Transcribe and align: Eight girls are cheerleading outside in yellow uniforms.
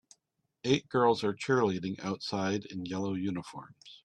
Eight 0.63 0.89
girls 0.89 1.23
are 1.23 1.35
cheerleading 1.35 1.99
outside 1.99 2.65
in 2.65 2.87
yellow 2.87 3.13
uniforms. 3.13 3.99